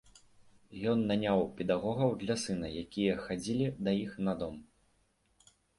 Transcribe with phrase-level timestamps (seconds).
[0.91, 4.55] Ён наняў педагогаў для сына, якія хадзілі да іх на дом.